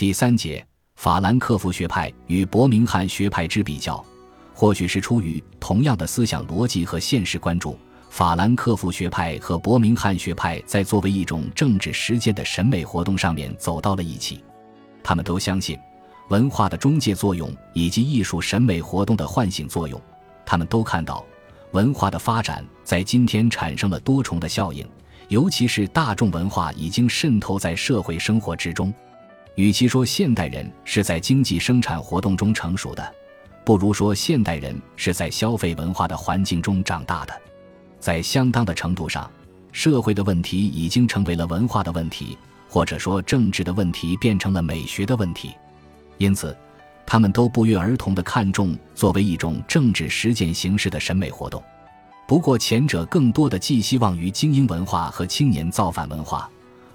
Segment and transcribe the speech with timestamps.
[0.00, 4.02] 第三节，法兰克福学派与伯明翰学派之比较，
[4.54, 14.42] 或许是出于同样的思想逻辑和现实关注，法兰克福学派和伯明翰学派在作为一种政治实践的审美活动上面走到了一起。
[15.02, 15.78] 他们都相信
[16.30, 20.00] 文化的中介作用以及艺术审美活动的唤醒作用。
[20.46, 21.22] 他们都看到
[21.72, 24.88] 文化的发展在今天产生了多重的效应，
[25.28, 28.90] 尤其是大众文化已经渗透在社会生活之中。
[29.56, 33.14] 与其说现代人是在经济生产活动中成熟的，
[33.64, 37.42] 不如说现代人是在消费文化的环境中长大的。
[37.98, 39.30] 在相当的程度上，
[39.72, 45.52] 社会的问题已经成为了文化的问题，或者说政治的问题变成了美学的问题。
[46.16, 46.56] 因此，
[47.04, 51.62] 他们都不约而同地看重作为一种政治实践形式的审美活动。
[52.26, 56.48] 不过，前者更多的寄希望于精英文化和青年造反文化。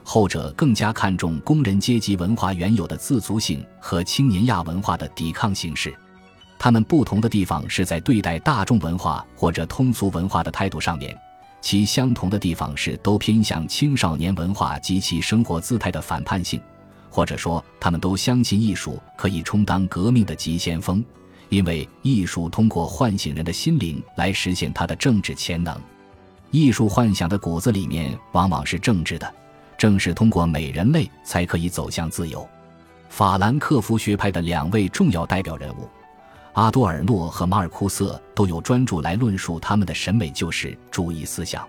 [0.08, 5.92] 后者更加看重工人阶级文化原有的自足性和青年亚文化的抵抗形式，
[6.60, 11.12] 他们不同的地方是在对待大众文化或者通俗文化的态度上面；
[11.60, 16.62] 其相同的地方是都偏向青少年文化及其生活姿态的反叛性，
[17.10, 21.04] 或者说他们都相信艺术可以充当革命的急先锋，
[21.50, 25.76] 因为艺术通过唤醒人的心灵来实现它的政治潜能。
[26.52, 29.34] 艺术幻想的骨子里面往往是政治的。
[29.86, 32.50] 正是通过美人类才可以走向自由。
[33.08, 35.88] 法兰克福学派的两位重要代表人物
[36.54, 41.64] 阿多尔诺和马尔库瑟都有专著来论述他们的审美救世主义思想。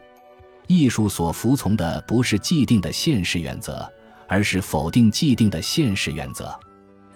[0.67, 3.87] 艺术所服从的不是既定的现实原则，
[4.27, 6.59] 而是否定既定的现实原则。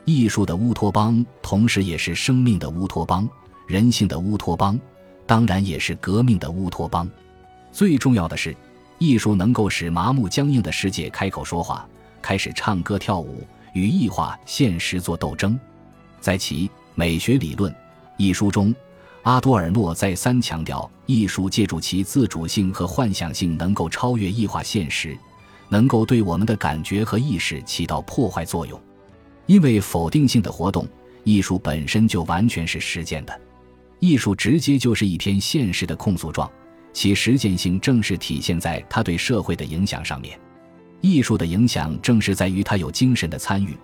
[0.04, 3.26] 艺术的乌托邦，同时也是生命的乌托邦、
[3.66, 4.78] 人性的乌托邦，
[5.26, 7.08] 当然也是革命的乌托邦。
[7.72, 8.54] 最重要的是。
[9.00, 11.88] 艺术能够使麻木僵硬的世界开口说话，
[12.20, 13.42] 开始唱歌跳舞，
[13.72, 15.58] 与异化现实做斗争。
[16.20, 17.72] 在其《美学理论》
[18.18, 18.74] 一书中，
[19.22, 25.16] 阿多尔诺再三强调，艺术借助其自主性和幻想性，能够超越异化现实，
[25.70, 28.78] 能够对我们的感觉和意识起到破坏作用。
[29.46, 30.86] 因为否定性的活动，
[31.24, 33.40] 艺术本身就完全是实践的，
[33.98, 36.48] 艺术直接就是一篇现实的控诉状。
[36.92, 40.38] 其实践性正是体现在它对社会的影响上面。
[41.00, 43.76] 艺术的影响正是在于它有精神的参与，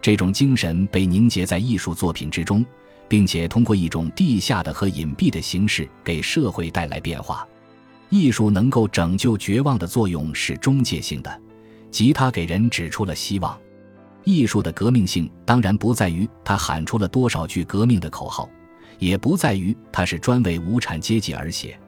[0.00, 2.64] 这种精神被凝结在艺术作品之中，
[3.08, 7.46] 并且通过一种地下的和隐蔽的形式给社会带来变化。
[8.08, 11.40] 艺术能够拯救绝望的作用是中介性的，
[11.90, 13.58] 即它给人指出了希望。
[14.24, 18.48] 艺术的革命性当然不在于它喊出了多少句革命的口号，
[18.98, 21.78] 也不在于它是专为无产阶级而写。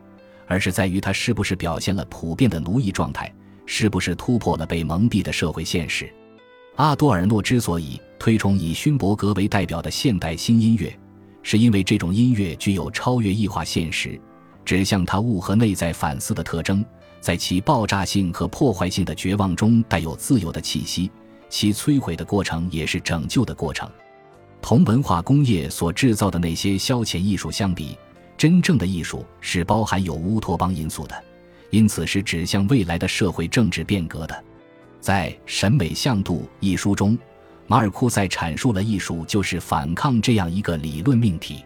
[0.47, 3.33] 而是在于他是不是表现了普遍的奴役状态，
[3.67, 6.13] 是不是突破了被蒙蔽的社会现实。
[6.77, 10.93] 阿多尔诺之所以推崇以勋伯格为代表的现代新音乐，
[11.43, 14.21] 是因为这种音乐具有超越异化现实、
[14.65, 16.85] 指向他物和内在反思的特征，
[17.21, 21.11] 在其爆炸性和破坏性的绝望中带有自由的气息，
[21.49, 23.89] 其摧毁的过程也是拯救的过程。
[24.61, 27.97] 同文化工业所制造的那些消遣艺术相比。
[28.37, 31.25] 真正的艺术是包含有乌托邦因素的，
[31.71, 34.45] 因此是指向未来的社会政治变革的。
[35.01, 37.19] 在《审美向度》一书中，
[37.67, 41.65] 马尔库塞阐述了艺术就是反抗这样一个理论命题。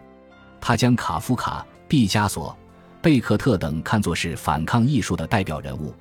[0.61, 2.57] 他将卡夫卡、毕加索、
[3.01, 5.93] 贝克特等看作是反抗艺术的代表人物，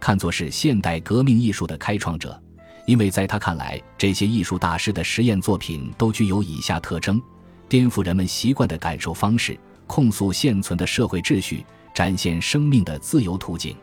[0.00, 2.38] 看作是现代革命艺术的开创者，
[2.86, 7.20] 因为在他看来，这些艺术大师的实验作品都具有以下特征：
[7.68, 9.58] 颠覆人们习惯的感受方式。
[9.86, 11.64] 控诉现存的社会秩序，
[11.94, 13.76] 展现生命的自由途径。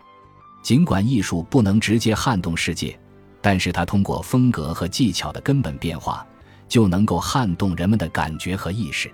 [0.62, 2.98] 尽管艺术不能直接撼动世界，
[3.42, 6.26] 但是它通过风格和技巧的根本变化，
[6.68, 9.12] 就能够撼动人们的感觉和意识。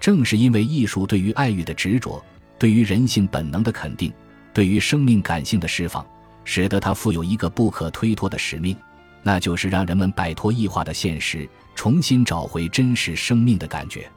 [0.00, 2.24] 正是因为艺术对于爱欲的执着，
[2.58, 4.12] 对于人性本能的肯定，
[4.54, 6.06] 对于生命感性的释放，
[6.44, 8.76] 使得它负有一个不可推脱的使命，
[9.22, 14.10] 那就是让人们摆脱异化的现实，重新找回真实生命的感觉。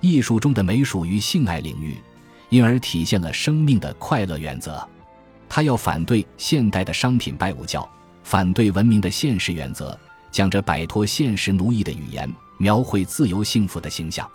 [0.00, 1.96] 艺术中的美属于性爱领域，
[2.48, 4.86] 因而体现了生命的快乐原则。
[5.48, 7.88] 他要反对现代的商品拜物教，
[8.22, 9.98] 反对文明的现实原则，
[10.30, 14.28] 讲着摆脱现实奴役的语言，描绘自由幸福的形象。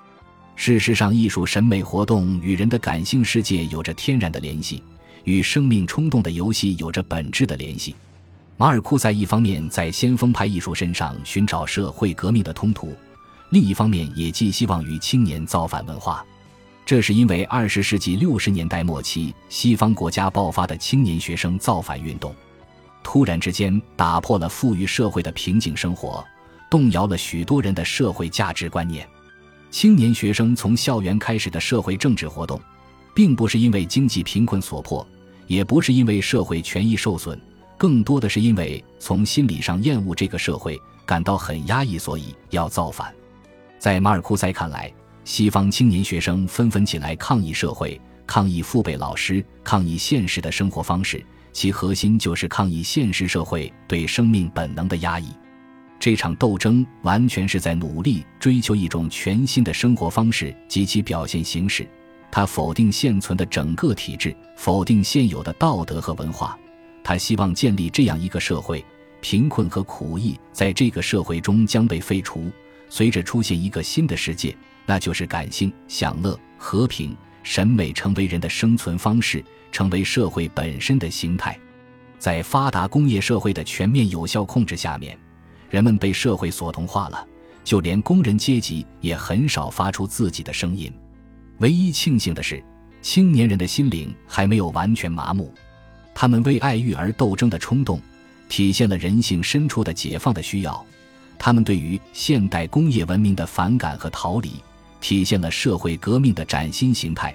[0.55, 4.83] 事实上，艺术审美活动与人的感性世界有着天然的联系，
[5.23, 7.95] 与生命冲动的游戏有着本质的联系。
[8.57, 12.95] 马尔库塞一方面在先锋派艺术身上寻找社会革命的通途。
[13.51, 16.25] 另一方面，也寄希望于青年造反文化，
[16.85, 22.33] 这是因为二十世纪六十年代末期西方国家爆发的青年学生造反运动，
[23.03, 26.23] 突然之间打破了富裕社会的平静生活，
[26.69, 29.05] 动摇了许多人的社会价值观念。
[29.69, 32.57] 青年学生从校园开始的社会政治活动，
[33.13, 35.05] 并不是因为经济贫困所迫，
[35.47, 37.37] 也不是因为社会权益受损，
[37.77, 43.13] 更多的是因为从心理上厌恶这个社会，感到很压抑，所以要造反。
[43.81, 44.93] 在马尔库塞看来，
[45.23, 55.29] 西方青年学生纷纷起来抗议社会，抗议父辈老师，抗议现实的生活方式，其核心就是抗议现实社会对生命本能的压抑。
[55.99, 61.87] 这场斗争完全是在努力追求一种全新的生活方式及其表现形式。
[62.29, 66.55] 他否定现存的整个体制，否定现有的道德和文化。
[67.03, 68.85] 他希望建立这样一个社会：
[69.21, 72.51] 贫困和苦役在这个社会中将被废除，
[72.91, 74.53] 随着出现一个新的世界，
[74.85, 79.41] 那就是感性、享乐、和平、审美成为人的生存方式，
[79.71, 81.57] 成为社会本身的形态。
[82.19, 85.17] 在发达工业社会的全面有效控制下面。
[85.69, 87.25] 人们被社会所同化了，
[87.63, 90.91] 就连工人阶级也很少发出自己的声音。
[91.59, 92.61] 唯一庆幸的是，
[93.01, 95.53] 青年人的心灵还没有完全麻木，
[96.13, 98.01] 他们为爱欲而斗争的冲动，
[98.49, 100.85] 体现了人性深处的解放的需要；
[101.43, 104.51] 他们对于现代工业文明的反感和逃离，
[104.99, 107.31] 体现了社会革命的崭新形态；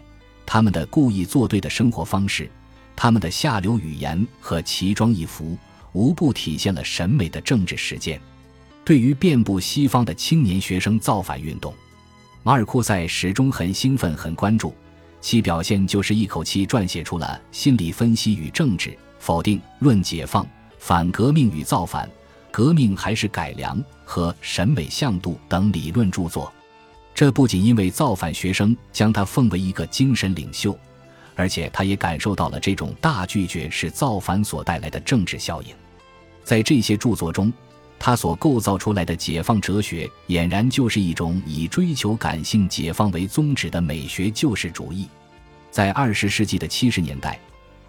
[0.47, 2.49] 他们的故意作对的生活方式，
[2.95, 5.59] 他们的下流语言和奇装异服。
[5.93, 8.21] 无不体现了审美的政治实践。
[8.85, 11.75] 对于遍布西方的青年学生造反运动，
[12.43, 14.75] 马尔库塞始终很兴奋、很关注。
[15.23, 20.45] 其表现就是一口气撰写出了《心理分析与政治》《否定论解放》
[20.79, 22.07] 《反革命与造反》
[22.57, 26.51] 《革命还是改良》和《审美向度》等理论著作。
[27.15, 30.75] 这不仅因为造反学生将他奉为一个精神领袖，
[31.35, 35.69] 而且他也感受到了这种大拒绝是造反所带来的政治效应。
[36.45, 37.53] 在这些著作中，
[37.99, 45.07] 他所构造出来的解放哲学，俨然就是一种以追求感性解放为宗旨的美学救世主义。
[45.71, 47.39] 在二十世纪的七十年代，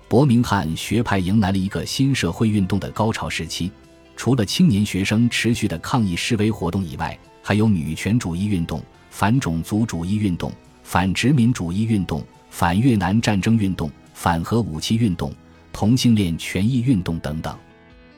[0.10, 3.72] 伯明翰学派迎来了一个新社会运动的高潮时期。
[4.18, 10.52] 除了青年学生持续的抗议示威活动以外，还有女权主义运动、反种族主义运动、
[10.84, 15.32] 反殖民主义运动、反越南战争运动、反核武器运动、
[15.72, 17.56] 同性恋权益运动等等。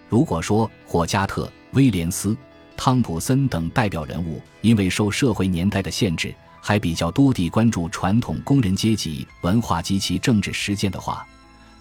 [0.08, 2.36] 如果说霍加特、威廉斯、
[2.78, 11.28] 汤普森等代表人物因为受社会年代的限制，还比较多地关注传统工人阶级文化及其政治实践的话，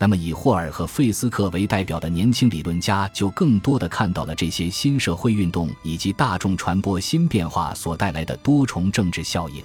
[0.00, 9.62] 那么以霍尔和费斯克为代表的年轻理论家就更多的看到了这些新社会运动以及大众传播新变化所带来的多重政治效应。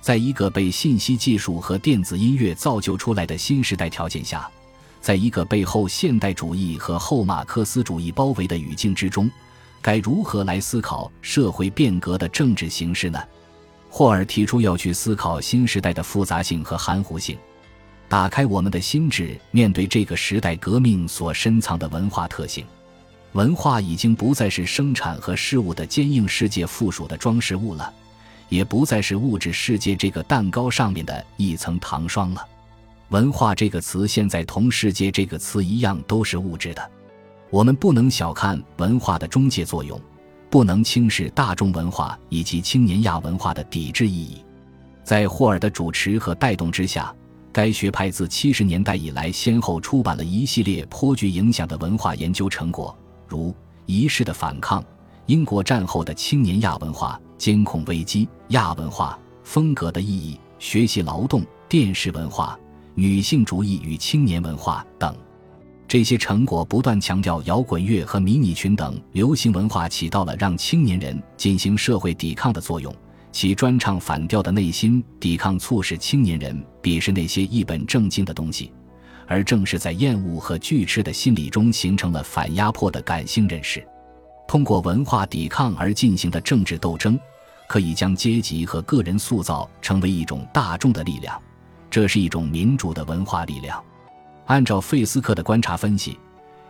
[0.00, 4.48] 在一个被信息技术和电子音乐造就出来的新时代条件下。
[5.00, 9.30] 在一个被后现代主义和后马克思主义包围的语境之中，
[9.80, 13.22] 该如何来思考社会变革的政治形式呢？
[13.88, 17.38] 霍尔提出要去思考新时代的复杂性和含糊性，
[18.08, 22.64] 打开我们的心智，面对这个时代革命所深藏的文化特性。
[23.32, 27.92] 文化已经不再是生产和事物的坚硬世界附属的装饰物了，
[28.48, 32.42] 也不再是物质世界这个蛋糕上面的一层糖霜了。
[33.10, 36.90] 文化这个词现在同世界这个词一样都是物质的，
[37.50, 40.00] 我们不能小看文化的中介作用，
[40.48, 44.42] 不能轻视大众文化以及青年亚文化的抵制意义。
[45.04, 47.14] 在霍尔的主持和带动之下，
[47.52, 53.50] 该学派自七十年代以来先后出版了一系列颇具影响的文化研究成果，如
[53.86, 54.80] 《仪式的反抗》
[55.26, 62.58] 《英国战后的青年亚文化》《监控危机》《亚文化风格的意义》《学习劳动》《电视文化》。
[62.94, 65.14] 女性主义与青年文化等，
[65.86, 72.92] 这些成果不断强调摇滚乐和迷你裙等流行文化起到了让青年人进行社会抵抗的作用。
[73.30, 78.72] 其专唱反调的内心抵抗，促使青年人鄙视那些一本正经的东西，
[79.26, 83.86] 而正是在厌恶和拒斥的心理中形成了反压迫的感性认识。
[84.46, 87.18] 通过文化抵抗而进行的政治斗争，
[87.68, 91.40] 可以将阶级和个人塑造成为一种大众的力量。
[91.90, 93.82] 这是一种民主的文化力量。
[94.46, 96.18] 按照费斯克的观察分析，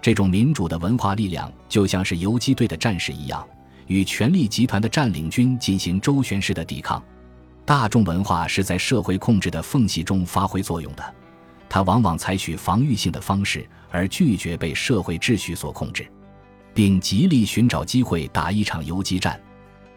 [0.03, 3.47] 这种民主的文化力量就像是游击队的战士一样，
[3.88, 7.02] 与权力集团的占领军进行周旋式的抵抗。
[7.64, 11.14] 大众文化是在社会控制的缝隙中发挥作用的，
[11.68, 16.07] 它往往采取防御性的方式，而拒绝被社会秩序所控制，
[16.73, 19.38] 并极力寻找机会打一场游击战。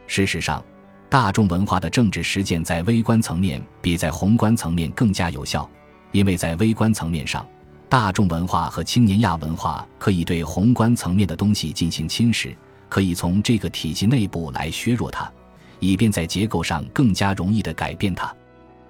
[0.07, 0.63] 事实上。
[1.09, 5.69] 大众文化的政治实践在微观层面比在宏观层面更加有效，
[6.13, 7.45] 因为在微观层面上，
[7.89, 12.55] 大众文化和青年亚文化可以对宏观层面的东西进行侵蚀，
[12.91, 15.31] 可以从这个体系内部来削弱它，
[15.79, 18.35] 以便在结构上更加容易地改变它。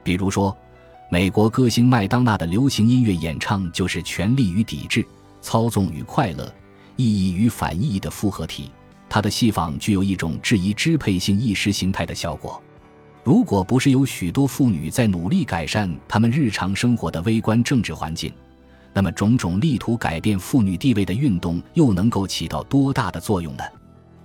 [0.02, 0.58] 比如说，
[1.12, 5.06] 美国歌星麦当娜的流行音乐演唱就是权力与抵制、
[5.40, 6.52] 操纵与快乐、
[6.96, 8.72] 意义与反意义的复合体。
[9.08, 12.60] 它的戏仿具有一种质疑支配性意识形态的效果。
[13.24, 18.34] 如果不是有许多妇女在努力改善她们日常生活的微观政治环境，
[18.94, 23.64] 那么种种力图改变妇女地位的运动又能够起到多大的作用呢？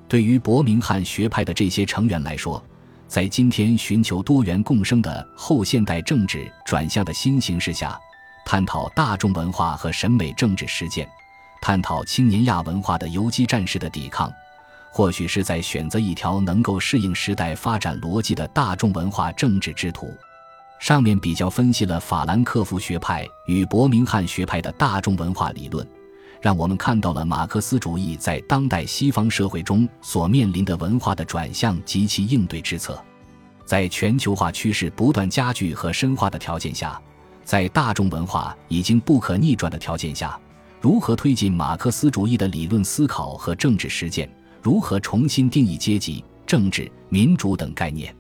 [0.09, 2.63] 对于伯明翰学派的这些成员来说，
[3.09, 7.99] 在今天寻求多元共生的后现代政治转向的新形势下，
[8.45, 11.09] 探讨大众文化和审美政治实践，
[11.61, 14.33] 探讨青年亚文化的游击战士的抵抗。
[14.91, 20.15] 或许是在选择一条能够适应时代发展逻辑的大众文化政治之途。
[20.79, 25.87] 上面比较分析了法兰克福学派与伯明翰学派的大众文化理论，
[26.47, 33.03] 让我们看到了马克思主义在当代西方社会中所面临的文化的转向及其应对之策。
[33.65, 37.03] 在全球化趋势不断加剧和深化的条件下，
[37.43, 40.39] 在大众文化已经不可逆转的条件下，
[40.81, 44.31] 如何推进马克思主义的理论思考和政治实践？
[44.63, 48.15] 如何重新定义阶级、政治、民主等概念，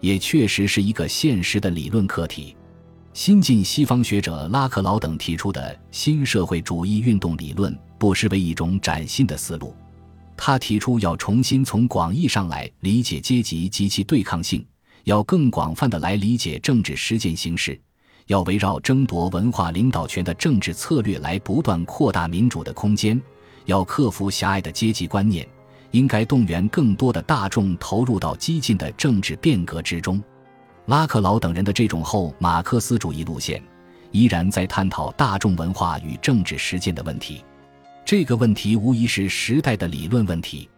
[0.00, 2.56] 也确实是一个现实的理论课题。
[3.16, 9.74] 新晋西方学者拉克劳等提出的新社会主义运动理论，不失为一种崭新的思路。
[10.36, 14.62] 他提出要重新从广义上来理解阶级及其对抗性，
[15.04, 17.80] 要更广泛的来理解政治实践形式，
[18.26, 23.18] 要围绕争夺文化领导权的政治策略来不断扩大民主的空间，
[23.64, 25.48] 要克服狭隘的阶级观念。
[25.92, 30.22] 应该动员更多的大众投入到激进的政治变革之中。
[30.86, 33.60] 拉克劳等人的这种后马克思主义路线，
[34.12, 37.44] 依然在探讨大众文化与政治实践的问题。
[38.04, 40.68] 这个问题无疑是时代的理论问题。